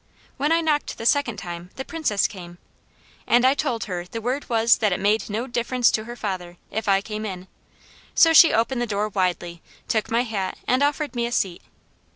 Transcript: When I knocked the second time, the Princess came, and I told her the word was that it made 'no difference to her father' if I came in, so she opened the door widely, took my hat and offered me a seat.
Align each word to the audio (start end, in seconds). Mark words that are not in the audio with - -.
When 0.37 0.51
I 0.51 0.61
knocked 0.61 0.97
the 0.97 1.05
second 1.05 1.37
time, 1.37 1.69
the 1.75 1.85
Princess 1.85 2.27
came, 2.27 2.57
and 3.27 3.45
I 3.45 3.53
told 3.53 3.83
her 3.83 4.03
the 4.05 4.19
word 4.19 4.49
was 4.49 4.77
that 4.77 4.91
it 4.91 4.99
made 4.99 5.29
'no 5.29 5.45
difference 5.45 5.91
to 5.91 6.05
her 6.05 6.15
father' 6.15 6.57
if 6.71 6.87
I 6.87 7.01
came 7.01 7.23
in, 7.23 7.47
so 8.15 8.33
she 8.33 8.51
opened 8.51 8.81
the 8.81 8.87
door 8.87 9.09
widely, 9.09 9.61
took 9.87 10.09
my 10.09 10.23
hat 10.23 10.57
and 10.67 10.81
offered 10.81 11.13
me 11.15 11.27
a 11.27 11.31
seat. 11.31 11.61